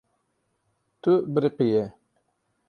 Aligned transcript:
Tu 1.01 1.11
biriqiyî. 1.33 1.83